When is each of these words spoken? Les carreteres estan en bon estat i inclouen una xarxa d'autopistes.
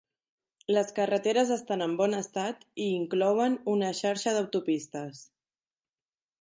Les 0.75 0.87
carreteres 0.99 1.51
estan 1.55 1.83
en 1.87 1.93
bon 1.99 2.17
estat 2.21 2.65
i 2.87 2.89
inclouen 2.95 3.61
una 3.77 3.93
xarxa 4.01 4.37
d'autopistes. 4.39 5.25